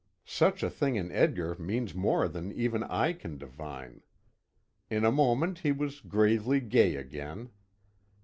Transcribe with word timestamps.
Such 0.25 0.63
a 0.63 0.69
thing 0.71 0.95
in 0.95 1.11
Edgar 1.11 1.53
means 1.59 1.93
more 1.93 2.27
than 2.27 2.51
even 2.53 2.81
I 2.85 3.13
can 3.13 3.37
divine. 3.37 4.01
In 4.89 5.05
a 5.05 5.11
moment 5.11 5.59
he 5.59 5.71
was 5.71 5.99
gravely 6.01 6.59
gay 6.59 6.95
again. 6.95 7.51